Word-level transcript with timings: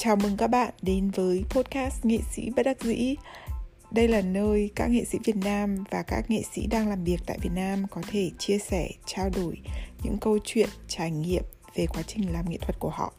Chào 0.00 0.16
mừng 0.16 0.36
các 0.36 0.46
bạn 0.46 0.74
đến 0.82 1.10
với 1.10 1.44
podcast 1.50 2.04
Nghệ 2.04 2.18
sĩ 2.32 2.50
bất 2.56 2.62
đắc 2.62 2.80
dĩ. 2.80 3.16
Đây 3.90 4.08
là 4.08 4.20
nơi 4.20 4.70
các 4.74 4.90
nghệ 4.90 5.04
sĩ 5.04 5.18
Việt 5.24 5.36
Nam 5.36 5.84
và 5.90 6.02
các 6.02 6.30
nghệ 6.30 6.42
sĩ 6.54 6.66
đang 6.66 6.88
làm 6.88 7.04
việc 7.04 7.20
tại 7.26 7.38
Việt 7.42 7.50
Nam 7.54 7.86
có 7.90 8.02
thể 8.08 8.30
chia 8.38 8.58
sẻ, 8.58 8.90
trao 9.06 9.30
đổi 9.36 9.60
những 10.02 10.18
câu 10.18 10.38
chuyện, 10.44 10.68
trải 10.88 11.10
nghiệm 11.10 11.42
về 11.74 11.86
quá 11.86 12.02
trình 12.02 12.32
làm 12.32 12.50
nghệ 12.50 12.58
thuật 12.60 12.78
của 12.78 12.90
họ. 12.90 13.12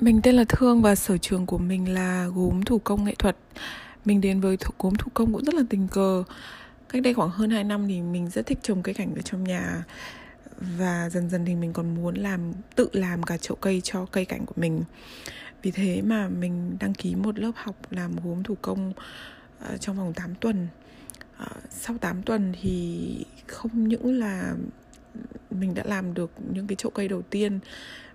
Mình 0.00 0.20
tên 0.22 0.34
là 0.34 0.44
Thương 0.48 0.82
và 0.82 0.94
sở 0.94 1.18
trường 1.18 1.46
của 1.46 1.58
mình 1.58 1.94
là 1.94 2.26
gốm 2.34 2.62
thủ 2.62 2.78
công 2.78 3.04
nghệ 3.04 3.14
thuật. 3.18 3.36
Mình 4.04 4.20
đến 4.20 4.40
với 4.40 4.56
thủ, 4.56 4.70
gốm 4.78 4.94
thủ 4.94 5.10
công 5.14 5.32
cũng 5.32 5.44
rất 5.44 5.54
là 5.54 5.62
tình 5.70 5.88
cờ. 5.88 6.24
Cách 6.88 7.02
đây 7.02 7.14
khoảng 7.14 7.30
hơn 7.30 7.50
2 7.50 7.64
năm 7.64 7.88
thì 7.88 8.00
mình 8.00 8.30
rất 8.30 8.46
thích 8.46 8.58
trồng 8.62 8.82
cây 8.82 8.94
cảnh 8.94 9.14
ở 9.14 9.22
trong 9.22 9.44
nhà 9.44 9.84
và 10.60 11.10
dần 11.10 11.30
dần 11.30 11.44
thì 11.44 11.54
mình 11.54 11.72
còn 11.72 11.94
muốn 11.94 12.14
làm 12.14 12.52
tự 12.74 12.88
làm 12.92 13.22
cả 13.22 13.36
chậu 13.36 13.56
cây 13.56 13.80
cho 13.84 14.06
cây 14.06 14.24
cảnh 14.24 14.46
của 14.46 14.54
mình. 14.56 14.82
Vì 15.62 15.70
thế 15.70 16.02
mà 16.02 16.28
mình 16.28 16.76
đăng 16.80 16.94
ký 16.94 17.14
một 17.14 17.38
lớp 17.38 17.52
học 17.54 17.76
làm 17.90 18.12
gốm 18.24 18.42
thủ 18.42 18.56
công 18.62 18.92
uh, 19.74 19.80
trong 19.80 19.96
vòng 19.96 20.12
8 20.12 20.34
tuần. 20.34 20.68
Uh, 21.42 21.48
sau 21.70 21.98
8 21.98 22.22
tuần 22.22 22.52
thì 22.60 23.24
không 23.46 23.88
những 23.88 24.18
là 24.18 24.54
mình 25.50 25.74
đã 25.74 25.82
làm 25.86 26.14
được 26.14 26.30
những 26.52 26.66
cái 26.66 26.76
chậu 26.76 26.90
cây 26.90 27.08
đầu 27.08 27.22
tiên 27.22 27.58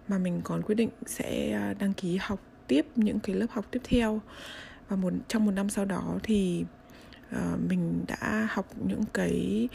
mà 0.07 0.17
mình 0.17 0.41
còn 0.43 0.61
quyết 0.61 0.75
định 0.75 0.89
sẽ 1.05 1.51
ờ, 1.51 1.73
đăng 1.73 1.93
ký 1.93 2.17
học 2.21 2.39
tiếp 2.67 2.85
những 2.95 3.19
cái 3.19 3.35
lớp 3.35 3.47
học 3.49 3.65
tiếp 3.71 3.81
theo. 3.83 4.21
Và 4.89 4.95
một 4.95 5.13
trong 5.27 5.45
một 5.45 5.51
năm 5.51 5.69
sau 5.69 5.85
đó 5.85 6.19
thì 6.23 6.65
uh, 7.35 7.59
mình 7.69 8.05
đã 8.07 8.47
học 8.51 8.65
những 8.87 9.03
cái 9.13 9.67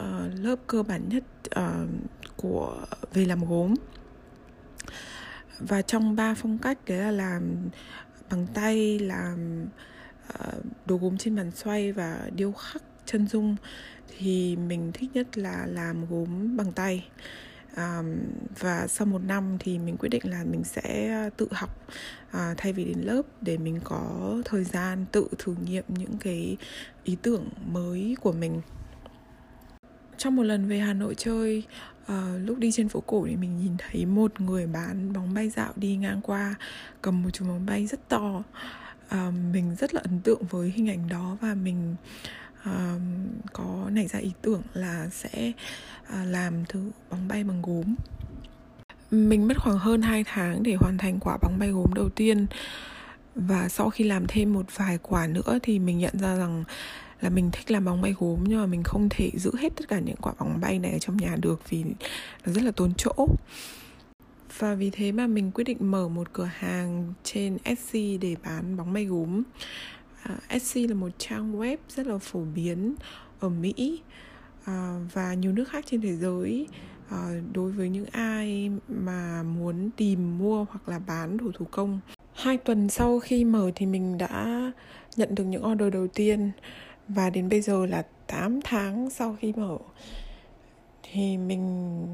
uh, 0.00 0.40
lớp 0.40 0.56
cơ 0.66 0.82
bản 0.82 1.08
nhất 1.08 1.24
uh, 1.60 1.88
của 2.36 2.86
về 3.12 3.24
làm 3.24 3.44
gốm. 3.44 3.74
Và 5.58 5.82
trong 5.82 6.16
ba 6.16 6.34
phong 6.34 6.58
cách 6.58 6.78
đấy 6.86 6.98
là 6.98 7.10
làm 7.10 7.42
bằng 8.30 8.46
tay 8.54 8.98
làm 8.98 9.66
uh, 10.28 10.64
đồ 10.86 10.96
gốm 10.96 11.18
trên 11.18 11.36
bàn 11.36 11.50
xoay 11.50 11.92
và 11.92 12.30
điêu 12.34 12.52
khắc 12.52 12.82
chân 13.06 13.28
dung 13.28 13.56
thì 14.18 14.56
mình 14.56 14.90
thích 14.94 15.10
nhất 15.14 15.38
là 15.38 15.66
làm 15.66 16.06
gốm 16.06 16.56
bằng 16.56 16.72
tay. 16.72 17.08
Um, 17.76 18.16
và 18.58 18.86
sau 18.86 19.06
một 19.06 19.22
năm 19.24 19.56
thì 19.60 19.78
mình 19.78 19.96
quyết 19.96 20.08
định 20.08 20.22
là 20.24 20.44
mình 20.44 20.64
sẽ 20.64 21.30
tự 21.36 21.48
học 21.52 21.88
uh, 22.36 22.40
thay 22.56 22.72
vì 22.72 22.84
đến 22.84 22.98
lớp 22.98 23.22
để 23.40 23.58
mình 23.58 23.80
có 23.84 24.34
thời 24.44 24.64
gian 24.64 25.04
tự 25.12 25.28
thử 25.38 25.54
nghiệm 25.64 25.84
những 25.88 26.18
cái 26.20 26.56
ý 27.04 27.16
tưởng 27.22 27.48
mới 27.66 28.16
của 28.20 28.32
mình 28.32 28.60
trong 30.18 30.36
một 30.36 30.42
lần 30.42 30.68
về 30.68 30.78
Hà 30.78 30.92
Nội 30.92 31.14
chơi 31.14 31.62
uh, 32.12 32.18
lúc 32.44 32.58
đi 32.58 32.72
trên 32.72 32.88
phố 32.88 33.00
cổ 33.00 33.26
thì 33.28 33.36
mình 33.36 33.58
nhìn 33.58 33.72
thấy 33.78 34.06
một 34.06 34.40
người 34.40 34.66
bán 34.66 35.12
bóng 35.12 35.34
bay 35.34 35.50
dạo 35.50 35.72
đi 35.76 35.96
ngang 35.96 36.20
qua 36.22 36.54
cầm 37.02 37.22
một 37.22 37.30
chú 37.30 37.44
bóng 37.44 37.66
bay 37.66 37.86
rất 37.86 38.08
to. 38.08 38.42
Uh, 39.14 39.34
mình 39.52 39.76
rất 39.78 39.94
là 39.94 40.00
ấn 40.04 40.20
tượng 40.20 40.42
với 40.50 40.70
hình 40.70 40.88
ảnh 40.88 41.08
đó 41.08 41.36
và 41.40 41.54
mình 41.54 41.96
uh, 42.60 43.00
có 43.52 43.88
nảy 43.90 44.06
ra 44.06 44.18
ý 44.18 44.32
tưởng 44.42 44.62
là 44.74 45.08
sẽ 45.12 45.52
uh, 46.02 46.26
làm 46.26 46.64
thử 46.64 46.90
bóng 47.10 47.28
bay 47.28 47.44
bằng 47.44 47.62
gốm. 47.62 47.94
Mình 49.10 49.48
mất 49.48 49.54
khoảng 49.58 49.78
hơn 49.78 50.02
2 50.02 50.24
tháng 50.24 50.62
để 50.62 50.74
hoàn 50.74 50.98
thành 50.98 51.18
quả 51.20 51.36
bóng 51.42 51.58
bay 51.58 51.70
gốm 51.70 51.94
đầu 51.94 52.08
tiên 52.08 52.46
và 53.34 53.68
sau 53.68 53.90
khi 53.90 54.04
làm 54.04 54.24
thêm 54.28 54.52
một 54.52 54.66
vài 54.76 54.98
quả 55.02 55.26
nữa 55.26 55.58
thì 55.62 55.78
mình 55.78 55.98
nhận 55.98 56.18
ra 56.18 56.36
rằng 56.36 56.64
là 57.20 57.30
mình 57.30 57.50
thích 57.52 57.70
làm 57.70 57.84
bóng 57.84 58.02
bay 58.02 58.14
gốm 58.18 58.44
nhưng 58.44 58.60
mà 58.60 58.66
mình 58.66 58.82
không 58.82 59.08
thể 59.10 59.30
giữ 59.34 59.50
hết 59.58 59.76
tất 59.76 59.88
cả 59.88 59.98
những 59.98 60.16
quả 60.16 60.32
bóng 60.38 60.60
bay 60.60 60.78
này 60.78 60.92
ở 60.92 60.98
trong 60.98 61.16
nhà 61.16 61.36
được 61.40 61.70
vì 61.70 61.84
nó 62.46 62.52
rất 62.52 62.62
là 62.62 62.70
tốn 62.70 62.92
chỗ. 62.96 63.28
Và 64.58 64.74
vì 64.74 64.90
thế 64.90 65.12
mà 65.12 65.26
mình 65.26 65.50
quyết 65.50 65.64
định 65.64 65.90
mở 65.90 66.08
một 66.08 66.32
cửa 66.32 66.50
hàng 66.58 67.14
trên 67.24 67.58
Etsy 67.62 68.18
để 68.18 68.36
bán 68.44 68.76
bóng 68.76 68.92
bay 68.92 69.04
gốm. 69.04 69.42
Uh, 70.32 70.48
Etsy 70.48 70.86
là 70.86 70.94
một 70.94 71.08
trang 71.18 71.60
web 71.60 71.76
rất 71.88 72.06
là 72.06 72.18
phổ 72.18 72.44
biến 72.54 72.94
ở 73.40 73.48
Mỹ 73.48 74.02
uh, 74.62 74.68
và 75.12 75.34
nhiều 75.34 75.52
nước 75.52 75.68
khác 75.68 75.84
trên 75.90 76.00
thế 76.00 76.16
giới. 76.16 76.66
Uh, 77.14 77.14
đối 77.52 77.72
với 77.72 77.88
những 77.88 78.06
ai 78.12 78.70
mà 78.88 79.42
muốn 79.42 79.90
tìm 79.96 80.38
mua 80.38 80.64
hoặc 80.64 80.88
là 80.88 80.98
bán 80.98 81.36
đồ 81.36 81.50
thủ 81.54 81.66
công 81.70 82.00
hai 82.44 82.56
tuần 82.56 82.88
sau 82.88 83.20
khi 83.20 83.44
mở 83.44 83.70
thì 83.74 83.86
mình 83.86 84.18
đã 84.18 84.72
nhận 85.16 85.34
được 85.34 85.44
những 85.44 85.64
order 85.72 85.92
đầu 85.92 86.06
tiên 86.06 86.50
và 87.08 87.30
đến 87.30 87.48
bây 87.48 87.60
giờ 87.60 87.86
là 87.86 88.02
8 88.26 88.60
tháng 88.64 89.10
sau 89.10 89.36
khi 89.40 89.52
mở 89.56 89.78
thì 91.02 91.36
mình 91.38 92.06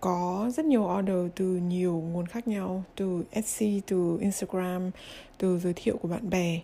có 0.00 0.50
rất 0.56 0.64
nhiều 0.64 0.82
order 0.98 1.32
từ 1.36 1.44
nhiều 1.44 1.92
nguồn 1.92 2.26
khác 2.26 2.48
nhau 2.48 2.84
từ 2.96 3.24
Etsy, 3.30 3.80
từ 3.86 4.18
Instagram, 4.20 4.90
từ 5.38 5.58
giới 5.58 5.72
thiệu 5.76 5.96
của 5.96 6.08
bạn 6.08 6.30
bè. 6.30 6.60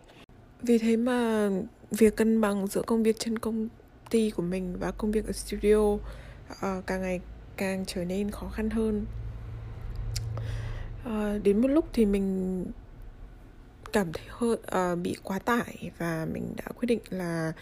Vì 0.63 0.79
thế 0.79 0.97
mà 0.97 1.51
việc 1.91 2.17
cân 2.17 2.41
bằng 2.41 2.67
giữa 2.67 2.83
công 2.83 3.03
việc 3.03 3.17
trên 3.19 3.39
công 3.39 3.69
ty 4.11 4.31
của 4.31 4.43
mình 4.43 4.77
và 4.81 4.91
công 4.91 5.11
việc 5.11 5.27
ở 5.27 5.33
studio 5.33 5.77
uh, 5.77 6.01
càng 6.87 7.03
ngày 7.03 7.21
càng 7.57 7.85
trở 7.87 8.05
nên 8.05 8.31
khó 8.31 8.49
khăn 8.49 8.71
hơn. 8.71 9.07
Uh, 11.07 11.43
đến 11.45 11.61
một 11.63 11.69
lúc 11.69 11.85
thì 11.93 12.07
mình 12.07 12.65
cảm 13.95 14.13
thấy 14.13 14.25
hơi 14.29 14.53
uh, 14.53 14.59
bị 15.03 15.17
quá 15.23 15.39
tải 15.39 15.91
và 15.99 16.27
mình 16.33 16.55
đã 16.57 16.65
quyết 16.65 16.87
định 16.87 17.01
là 17.11 17.53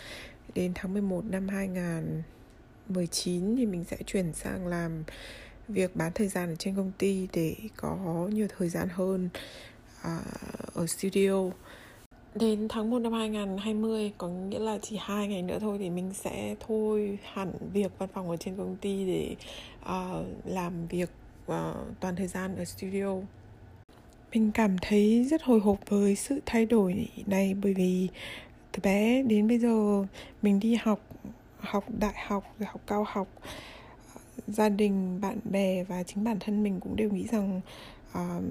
đến 0.55 0.73
tháng 0.75 0.93
11 0.93 1.25
năm 1.25 1.49
2019 1.49 3.57
thì 3.57 3.67
mình 3.67 3.85
sẽ 3.85 3.97
chuyển 4.07 4.33
sang 4.33 4.67
làm 4.67 5.05
việc 5.69 5.97
bán 5.97 6.13
thời 6.15 6.29
gian 6.29 6.49
ở 6.49 6.57
trên 6.57 6.77
công 6.77 6.93
ty 6.99 7.29
để 7.33 7.57
có 7.77 7.97
nhiều 8.33 8.47
thời 8.59 8.69
gian 8.69 8.89
hơn 8.89 9.29
uh, 10.01 10.05
ở 10.75 10.87
studio. 10.87 11.51
Đến 12.35 12.69
tháng 12.69 12.91
1 12.91 12.99
năm 12.99 13.13
2020 13.13 14.13
có 14.19 14.29
nghĩa 14.29 14.59
là 14.59 14.79
chỉ 14.83 14.97
hai 15.01 15.29
ngày 15.29 15.43
nữa 15.43 15.59
thôi 15.61 15.79
thì 15.79 15.91
mình 15.91 16.13
sẽ 16.15 16.57
thôi 16.67 17.19
hẳn 17.33 17.53
việc 17.73 17.93
văn 17.99 18.09
phòng 18.15 18.31
ở 18.31 18.37
trên 18.37 18.57
công 18.57 18.77
ty 18.77 19.07
để 19.07 19.37
uh, 19.83 20.27
làm 20.45 20.87
việc 20.87 21.11
uh, 21.47 21.55
toàn 22.01 22.17
thời 22.17 22.27
gian 22.27 22.57
ở 22.57 22.65
studio 22.65 23.15
mình 24.33 24.53
cảm 24.53 24.77
thấy 24.83 25.25
rất 25.31 25.43
hồi 25.43 25.61
hộp 25.61 25.79
với 25.89 26.17
sự 26.17 26.41
thay 26.47 26.67
đổi 26.67 27.09
này 27.27 27.55
bởi 27.63 27.75
vì 27.75 28.09
từ 28.73 28.81
bé 28.83 29.23
đến 29.23 29.49
bây 29.49 29.59
giờ 29.59 30.05
mình 30.43 30.61
đi 30.61 30.75
học 30.83 31.01
học 31.59 31.85
đại 31.99 32.15
học 32.27 32.45
rồi 32.59 32.67
học 32.67 32.81
cao 32.87 33.05
học 33.09 33.29
gia 34.47 34.69
đình 34.69 35.21
bạn 35.21 35.39
bè 35.45 35.85
và 35.85 36.03
chính 36.03 36.25
bản 36.25 36.37
thân 36.41 36.63
mình 36.63 36.81
cũng 36.81 36.97
đều 36.97 37.11
nghĩ 37.11 37.27
rằng 37.27 37.61
uh, 38.13 38.43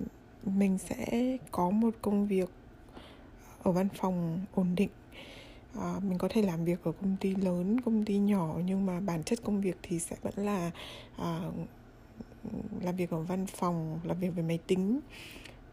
mình 0.45 0.77
sẽ 0.77 1.37
có 1.51 1.69
một 1.69 1.93
công 2.01 2.27
việc 2.27 2.49
ở 3.63 3.71
văn 3.71 3.87
phòng 3.95 4.39
ổn 4.53 4.75
định. 4.75 4.89
À, 5.75 5.95
mình 6.03 6.17
có 6.17 6.27
thể 6.31 6.41
làm 6.41 6.65
việc 6.65 6.83
ở 6.83 6.91
công 6.91 7.15
ty 7.19 7.35
lớn 7.35 7.81
công 7.81 8.05
ty 8.05 8.17
nhỏ 8.17 8.55
nhưng 8.65 8.85
mà 8.85 8.99
bản 8.99 9.23
chất 9.23 9.39
công 9.43 9.61
việc 9.61 9.77
thì 9.83 9.99
sẽ 9.99 10.15
vẫn 10.21 10.33
là 10.37 10.71
à, 11.17 11.41
làm 12.81 12.95
việc 12.95 13.09
ở 13.09 13.19
văn 13.19 13.45
phòng 13.45 13.99
làm 14.03 14.19
việc 14.19 14.29
với 14.35 14.43
máy 14.43 14.59
tính 14.67 14.99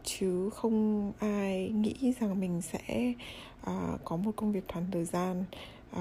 chứ 0.03 0.49
không 0.49 1.11
ai 1.19 1.69
nghĩ 1.69 2.13
rằng 2.19 2.39
mình 2.39 2.61
sẽ 2.61 3.13
uh, 3.61 3.99
có 4.03 4.17
một 4.17 4.31
công 4.35 4.51
việc 4.51 4.63
toàn 4.73 4.85
thời 4.91 5.05
gian 5.05 5.43
uh, 5.91 5.97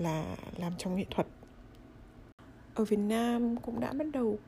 là 0.00 0.36
làm 0.56 0.72
trong 0.78 0.96
nghệ 0.96 1.04
thuật. 1.10 1.26
Ở 2.74 2.84
Việt 2.84 2.96
Nam 2.96 3.56
cũng 3.56 3.80
đã 3.80 3.92
bắt 3.92 4.06
đầu 4.12 4.38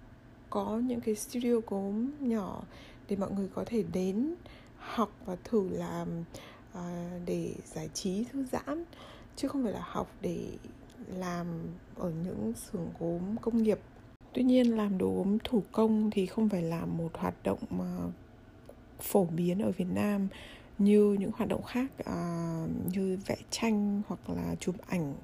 có 0.50 0.81
những 0.84 1.00
cái 1.00 1.15
studio 1.15 1.55
gốm 1.66 2.11
nhỏ 2.21 2.62
để 3.09 3.16
mọi 3.16 3.31
người 3.31 3.49
có 3.55 3.65
thể 3.66 3.84
đến 3.93 4.34
học 4.77 5.11
và 5.25 5.37
thử 5.44 5.69
làm 5.69 6.25
uh, 6.72 6.78
để 7.27 7.55
giải 7.65 7.88
trí 7.94 8.25
thư 8.25 8.44
giãn. 8.44 8.84
Chứ 9.37 9.49
không 9.49 9.64
phải 9.64 9.73
là 9.73 9.82
học 9.85 10.08
để 10.20 10.47
làm 11.08 11.47
ở 11.97 12.12
những 12.25 12.52
xưởng 12.56 12.88
gốm 13.00 13.37
công 13.41 13.62
nghiệp. 13.62 13.79
Tuy 14.32 14.43
nhiên 14.43 14.76
làm 14.76 14.99
đồ 14.99 15.14
gốm 15.17 15.38
thủ 15.44 15.62
công 15.73 16.11
thì 16.11 16.26
không 16.26 16.49
phải 16.49 16.62
là 16.62 16.85
một 16.85 17.11
hoạt 17.14 17.35
động 17.43 17.58
mà 17.70 17.97
phổ 19.00 19.25
biến 19.25 19.62
ở 19.62 19.71
Việt 19.71 19.89
Nam 19.94 20.29
như 20.79 21.17
những 21.21 21.31
hoạt 21.35 21.49
động 21.49 21.62
khác 21.62 21.91
uh, 22.00 22.94
như 22.94 23.19
vẽ 23.27 23.37
tranh 23.50 24.03
hoặc 24.09 24.21
là 24.31 24.55
chụp 24.61 24.75
ảnh. 24.87 25.15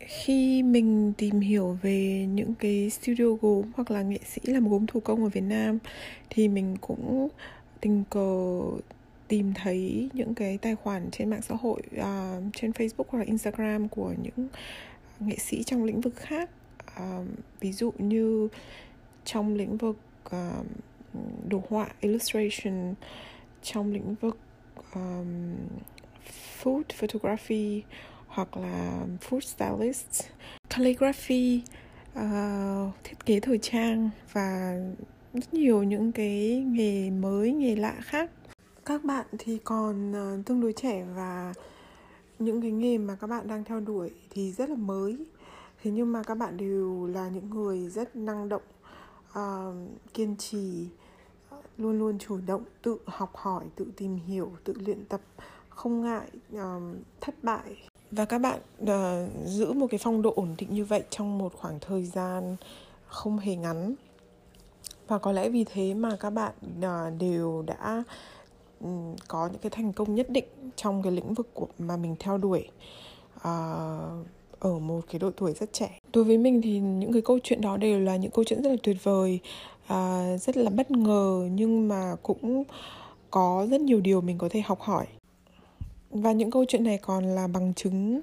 Khi 0.00 0.62
mình 0.62 1.12
tìm 1.18 1.40
hiểu 1.40 1.78
về 1.82 2.26
những 2.30 2.54
cái 2.54 2.90
studio 2.90 3.24
gốm 3.42 3.62
hoặc 3.74 3.90
là 3.90 4.02
nghệ 4.02 4.18
sĩ 4.24 4.40
làm 4.44 4.68
gốm 4.68 4.86
thủ 4.86 5.00
công 5.00 5.22
ở 5.24 5.28
Việt 5.28 5.40
Nam 5.40 5.78
thì 6.30 6.48
mình 6.48 6.76
cũng 6.80 7.28
tình 7.80 8.04
cờ 8.10 8.60
tìm 9.28 9.52
thấy 9.54 10.08
những 10.12 10.34
cái 10.34 10.58
tài 10.58 10.76
khoản 10.76 11.10
trên 11.10 11.30
mạng 11.30 11.42
xã 11.42 11.54
hội 11.54 11.82
uh, 11.96 12.44
trên 12.56 12.70
Facebook 12.70 13.04
hoặc 13.08 13.18
là 13.18 13.24
Instagram 13.24 13.88
của 13.88 14.14
những 14.22 14.48
nghệ 15.20 15.36
sĩ 15.38 15.62
trong 15.62 15.84
lĩnh 15.84 16.00
vực 16.00 16.16
khác. 16.16 16.50
Uh, 17.00 17.26
ví 17.60 17.72
dụ 17.72 17.92
như 17.98 18.48
trong 19.24 19.54
lĩnh 19.54 19.76
vực 19.76 19.96
uh, 20.26 20.66
đồ 21.48 21.62
họa 21.68 21.88
illustration 22.00 22.94
trong 23.62 23.92
lĩnh 23.92 24.14
vực 24.20 24.38
um, 24.94 25.56
food 26.62 26.82
photography 26.94 27.82
hoặc 28.26 28.56
là 28.56 29.06
food 29.28 29.40
stylist. 29.40 30.22
Calligraphy 30.70 31.62
uh, 32.18 32.94
thiết 33.04 33.26
kế 33.26 33.40
thời 33.40 33.58
trang 33.58 34.10
và 34.32 34.76
rất 35.34 35.54
nhiều 35.54 35.82
những 35.82 36.12
cái 36.12 36.64
nghề 36.66 37.10
mới 37.10 37.52
nghề 37.52 37.76
lạ 37.76 37.96
khác. 38.00 38.30
Các 38.84 39.04
bạn 39.04 39.26
thì 39.38 39.58
còn 39.64 40.12
uh, 40.12 40.46
tương 40.46 40.60
đối 40.60 40.72
trẻ 40.72 41.04
và 41.14 41.54
những 42.38 42.62
cái 42.62 42.70
nghề 42.70 42.98
mà 42.98 43.16
các 43.20 43.26
bạn 43.26 43.48
đang 43.48 43.64
theo 43.64 43.80
đuổi 43.80 44.10
thì 44.30 44.52
rất 44.52 44.70
là 44.70 44.76
mới. 44.76 45.16
Thế 45.82 45.90
nhưng 45.90 46.12
mà 46.12 46.22
các 46.22 46.34
bạn 46.34 46.56
đều 46.56 47.06
là 47.06 47.28
những 47.28 47.50
người 47.50 47.88
rất 47.88 48.16
năng 48.16 48.48
động 48.48 48.62
uh, 49.30 49.74
kiên 50.14 50.36
trì 50.36 50.86
luôn 51.78 51.98
luôn 51.98 52.18
chủ 52.18 52.38
động 52.46 52.62
tự 52.82 52.98
học 53.04 53.30
hỏi 53.34 53.64
tự 53.76 53.86
tìm 53.96 54.16
hiểu 54.16 54.52
tự 54.64 54.74
luyện 54.86 55.04
tập 55.04 55.20
không 55.68 56.02
ngại 56.02 56.28
uh, 56.56 56.60
thất 57.20 57.34
bại. 57.44 57.76
Và 58.10 58.24
các 58.24 58.38
bạn 58.38 58.60
uh, 58.82 59.46
giữ 59.46 59.72
một 59.72 59.86
cái 59.90 60.00
phong 60.02 60.22
độ 60.22 60.32
ổn 60.36 60.54
định 60.58 60.74
như 60.74 60.84
vậy 60.84 61.02
trong 61.10 61.38
một 61.38 61.52
khoảng 61.54 61.78
thời 61.80 62.04
gian 62.04 62.56
không 63.06 63.38
hề 63.38 63.56
ngắn. 63.56 63.94
Và 65.08 65.18
có 65.18 65.32
lẽ 65.32 65.48
vì 65.48 65.64
thế 65.64 65.94
mà 65.94 66.16
các 66.20 66.30
bạn 66.30 66.52
uh, 66.78 67.20
đều 67.20 67.64
đã 67.66 68.04
um, 68.80 69.16
có 69.28 69.48
những 69.52 69.60
cái 69.60 69.70
thành 69.70 69.92
công 69.92 70.14
nhất 70.14 70.30
định 70.30 70.44
trong 70.76 71.02
cái 71.02 71.12
lĩnh 71.12 71.34
vực 71.34 71.54
của 71.54 71.66
mà 71.78 71.96
mình 71.96 72.16
theo 72.18 72.38
đuổi 72.38 72.68
uh, 73.36 74.26
ở 74.58 74.78
một 74.80 75.00
cái 75.10 75.18
độ 75.18 75.30
tuổi 75.36 75.52
rất 75.52 75.72
trẻ. 75.72 75.98
Đối 76.12 76.24
với 76.24 76.38
mình 76.38 76.62
thì 76.62 76.78
những 76.78 77.12
cái 77.12 77.22
câu 77.22 77.38
chuyện 77.42 77.60
đó 77.60 77.76
đều 77.76 78.00
là 78.00 78.16
những 78.16 78.30
câu 78.30 78.44
chuyện 78.44 78.62
rất 78.62 78.70
là 78.70 78.76
tuyệt 78.82 78.96
vời 79.02 79.40
à, 79.86 80.36
rất 80.36 80.56
là 80.56 80.70
bất 80.70 80.90
ngờ 80.90 81.48
nhưng 81.52 81.88
mà 81.88 82.16
cũng 82.22 82.64
có 83.30 83.66
rất 83.70 83.80
nhiều 83.80 84.00
điều 84.00 84.20
mình 84.20 84.38
có 84.38 84.48
thể 84.50 84.60
học 84.60 84.80
hỏi. 84.80 85.06
Và 86.10 86.32
những 86.32 86.50
câu 86.50 86.64
chuyện 86.68 86.84
này 86.84 86.98
còn 86.98 87.24
là 87.24 87.46
bằng 87.46 87.74
chứng 87.74 88.20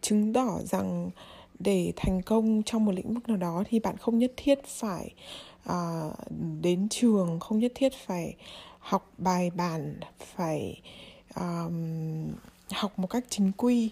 chứng 0.00 0.32
tỏ 0.32 0.58
rằng 0.64 1.10
để 1.58 1.92
thành 1.96 2.22
công 2.22 2.62
trong 2.62 2.84
một 2.84 2.92
lĩnh 2.92 3.14
vực 3.14 3.28
nào 3.28 3.36
đó 3.36 3.64
thì 3.68 3.78
bạn 3.78 3.96
không 3.96 4.18
nhất 4.18 4.32
thiết 4.36 4.58
phải 4.66 5.14
à, 5.64 6.10
đến 6.60 6.88
trường 6.88 7.40
không 7.40 7.58
nhất 7.58 7.72
thiết 7.74 7.92
phải 8.06 8.34
học 8.78 9.10
bài 9.18 9.50
bản 9.50 10.00
phải 10.36 10.80
à, 11.34 11.64
học 12.70 12.98
một 12.98 13.06
cách 13.06 13.24
chính 13.28 13.52
quy. 13.56 13.90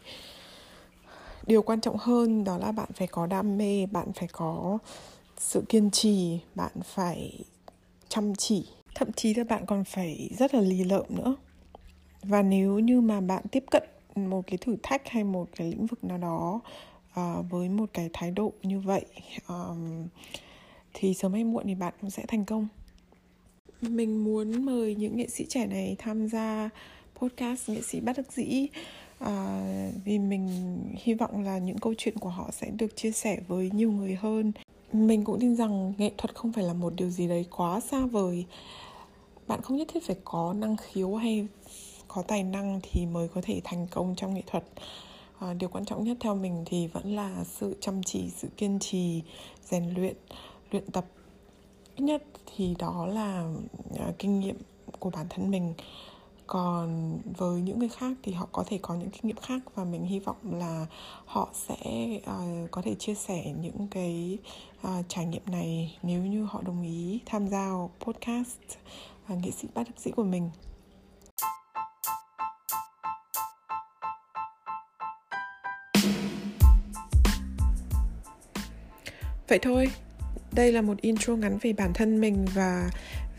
Điều 1.46 1.62
quan 1.62 1.80
trọng 1.80 1.96
hơn 1.96 2.44
đó 2.44 2.58
là 2.58 2.72
bạn 2.72 2.88
phải 2.94 3.06
có 3.06 3.26
đam 3.26 3.58
mê 3.58 3.86
bạn 3.86 4.12
phải 4.12 4.28
có 4.32 4.78
sự 5.40 5.62
kiên 5.68 5.90
trì 5.90 6.38
bạn 6.54 6.72
phải 6.84 7.44
chăm 8.08 8.34
chỉ. 8.34 8.66
Thậm 8.94 9.12
chí 9.12 9.34
là 9.34 9.44
bạn 9.44 9.66
còn 9.66 9.84
phải 9.84 10.30
rất 10.38 10.54
là 10.54 10.60
lì 10.60 10.84
lợm 10.84 11.04
nữa. 11.08 11.36
Và 12.22 12.42
nếu 12.42 12.78
như 12.78 13.00
mà 13.00 13.20
bạn 13.20 13.44
tiếp 13.50 13.64
cận 13.70 13.82
một 14.16 14.46
cái 14.46 14.58
thử 14.58 14.76
thách 14.82 15.08
hay 15.08 15.24
một 15.24 15.48
cái 15.56 15.70
lĩnh 15.70 15.86
vực 15.86 16.04
nào 16.04 16.18
đó 16.18 16.60
uh, 17.20 17.50
với 17.50 17.68
một 17.68 17.90
cái 17.92 18.10
thái 18.12 18.30
độ 18.30 18.52
như 18.62 18.80
vậy 18.80 19.04
um, 19.48 20.06
thì 20.94 21.14
sớm 21.14 21.32
hay 21.32 21.44
muộn 21.44 21.64
thì 21.66 21.74
bạn 21.74 21.94
cũng 22.00 22.10
sẽ 22.10 22.24
thành 22.28 22.44
công. 22.44 22.68
Mình 23.80 24.24
muốn 24.24 24.64
mời 24.64 24.94
những 24.94 25.16
nghệ 25.16 25.28
sĩ 25.28 25.46
trẻ 25.48 25.66
này 25.66 25.96
tham 25.98 26.28
gia 26.28 26.70
podcast 27.16 27.68
nghệ 27.68 27.82
sĩ 27.82 28.00
bất 28.00 28.16
đắc 28.16 28.32
dĩ. 28.32 28.66
À, 29.18 29.62
vì 30.04 30.18
mình 30.18 30.48
hy 30.96 31.14
vọng 31.14 31.44
là 31.44 31.58
những 31.58 31.78
câu 31.78 31.94
chuyện 31.98 32.18
của 32.18 32.28
họ 32.28 32.50
sẽ 32.52 32.70
được 32.70 32.96
chia 32.96 33.12
sẻ 33.12 33.40
với 33.48 33.70
nhiều 33.74 33.92
người 33.92 34.14
hơn 34.14 34.52
mình 34.92 35.24
cũng 35.24 35.40
tin 35.40 35.56
rằng 35.56 35.92
nghệ 35.98 36.10
thuật 36.18 36.34
không 36.34 36.52
phải 36.52 36.64
là 36.64 36.72
một 36.72 36.92
điều 36.96 37.10
gì 37.10 37.28
đấy 37.28 37.46
quá 37.50 37.80
xa 37.80 38.06
vời. 38.06 38.44
Bạn 39.46 39.62
không 39.62 39.76
nhất 39.76 39.88
thiết 39.92 40.02
phải 40.06 40.16
có 40.24 40.52
năng 40.52 40.76
khiếu 40.76 41.14
hay 41.14 41.46
có 42.08 42.22
tài 42.22 42.42
năng 42.42 42.80
thì 42.82 43.06
mới 43.06 43.28
có 43.28 43.40
thể 43.44 43.60
thành 43.64 43.86
công 43.90 44.14
trong 44.16 44.34
nghệ 44.34 44.42
thuật. 44.46 44.64
À, 45.38 45.54
điều 45.54 45.68
quan 45.68 45.84
trọng 45.84 46.04
nhất 46.04 46.16
theo 46.20 46.34
mình 46.34 46.64
thì 46.66 46.86
vẫn 46.86 47.16
là 47.16 47.44
sự 47.44 47.76
chăm 47.80 48.02
chỉ 48.02 48.30
sự 48.36 48.48
kiên 48.56 48.78
trì 48.78 49.22
rèn 49.64 49.94
luyện 49.94 50.16
luyện 50.70 50.90
tập. 50.90 51.06
Ít 51.96 52.02
nhất 52.02 52.22
thì 52.56 52.74
đó 52.78 53.06
là 53.06 53.52
à, 53.98 54.12
kinh 54.18 54.40
nghiệm 54.40 54.56
của 54.98 55.10
bản 55.10 55.26
thân 55.30 55.50
mình 55.50 55.74
còn 56.48 57.18
với 57.36 57.60
những 57.60 57.78
người 57.78 57.88
khác 57.88 58.12
thì 58.22 58.32
họ 58.32 58.48
có 58.52 58.64
thể 58.66 58.78
có 58.82 58.94
những 58.94 59.10
kinh 59.10 59.22
nghiệm 59.22 59.36
khác 59.36 59.60
và 59.74 59.84
mình 59.84 60.04
hy 60.04 60.18
vọng 60.18 60.36
là 60.52 60.86
họ 61.24 61.48
sẽ 61.52 61.76
uh, 62.16 62.70
có 62.70 62.82
thể 62.82 62.94
chia 62.94 63.14
sẻ 63.14 63.52
những 63.60 63.88
cái 63.90 64.38
uh, 64.86 65.04
trải 65.08 65.26
nghiệm 65.26 65.42
này 65.46 65.98
nếu 66.02 66.22
như 66.22 66.44
họ 66.44 66.62
đồng 66.62 66.82
ý 66.82 67.20
tham 67.26 67.48
gia 67.48 67.70
podcast 68.00 68.58
uh, 69.32 69.38
nghệ 69.42 69.50
sĩ 69.50 69.68
bác 69.74 69.82
đắc 69.84 69.94
sĩ 69.98 70.10
của 70.10 70.24
mình. 70.24 70.50
Vậy 79.48 79.58
thôi 79.62 79.90
đây 80.52 80.72
là 80.72 80.82
một 80.82 81.00
intro 81.00 81.36
ngắn 81.36 81.58
về 81.62 81.72
bản 81.72 81.92
thân 81.94 82.20
mình 82.20 82.46
và 82.54 82.90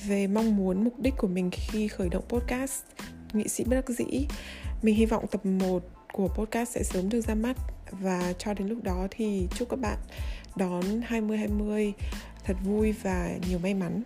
về 0.08 0.28
mong 0.28 0.56
muốn 0.56 0.84
mục 0.84 1.00
đích 1.00 1.14
của 1.18 1.28
mình 1.28 1.50
khi 1.52 1.88
khởi 1.88 2.10
động 2.10 2.24
podcast 2.30 2.84
nghị 3.34 3.48
sĩ 3.48 3.64
bất 3.64 3.76
đắc 3.76 3.90
dĩ. 3.90 4.28
Mình 4.82 4.96
hy 4.96 5.06
vọng 5.06 5.26
tập 5.32 5.46
1 5.46 5.84
của 6.14 6.28
podcast 6.28 6.72
sẽ 6.72 6.84
sớm 6.84 7.10
được 7.10 7.22
ra 7.22 7.36
mắt. 7.36 7.58
Và 7.92 8.34
cho 8.38 8.54
đến 8.54 8.68
lúc 8.68 8.84
đó 8.84 9.08
thì 9.12 9.48
chúc 9.56 9.70
các 9.70 9.80
bạn 9.80 9.98
đón 10.56 10.84
2020 11.02 11.94
thật 12.44 12.56
vui 12.66 12.92
và 13.04 13.30
nhiều 13.50 13.60
may 13.60 13.74
mắn. 13.74 14.04